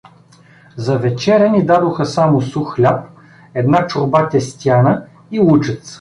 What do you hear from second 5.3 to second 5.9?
и лучец.